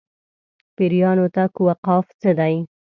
پېریانو 0.75 1.27
ته 1.35 1.43
کوه 1.55 1.73
قاف 1.85 2.05
څه 2.21 2.31
دي. 2.39 2.55